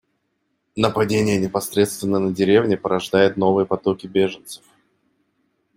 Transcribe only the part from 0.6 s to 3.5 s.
Нападения непосредственно на деревни порождают